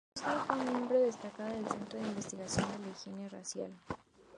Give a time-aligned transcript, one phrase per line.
[0.17, 3.71] Justin fue una miembro destacada del Centro de Investigación de la Higiene Racial.